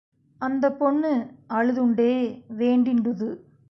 [0.41, 1.11] அந்தப் பொண்ணு
[1.49, 2.13] அழுதுண்டே
[2.57, 3.29] வேண்டிண்டுது.